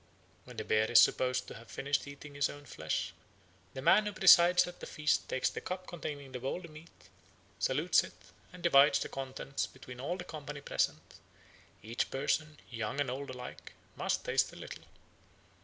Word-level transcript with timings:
When 0.45 0.57
the 0.57 0.63
bear 0.63 0.89
is 0.89 0.99
supposed 0.99 1.47
to 1.47 1.53
have 1.53 1.69
finished 1.69 2.07
eating 2.07 2.35
its 2.35 2.49
own 2.49 2.65
flesh, 2.65 3.13
the 3.75 3.83
man 3.83 4.07
who 4.07 4.13
presides 4.13 4.65
at 4.65 4.79
the 4.79 4.87
feast 4.87 5.29
takes 5.29 5.51
the 5.51 5.61
cup 5.61 5.85
containing 5.85 6.31
the 6.31 6.39
boiled 6.39 6.71
meat, 6.71 6.89
salutes 7.59 8.03
it, 8.03 8.15
and 8.51 8.63
divides 8.63 8.97
the 8.97 9.09
contents 9.09 9.67
between 9.67 9.99
all 9.99 10.17
the 10.17 10.23
company 10.23 10.59
present: 10.61 11.19
every 11.83 11.93
person, 11.97 12.57
young 12.71 12.99
and 12.99 13.11
old 13.11 13.29
alike, 13.29 13.73
must 13.95 14.25
taste 14.25 14.51
a 14.53 14.55
little. 14.55 14.85